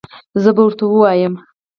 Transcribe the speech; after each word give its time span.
زه 0.41 0.49
به 0.55 0.61
ورته 0.65 0.83
ووایم 0.87 1.33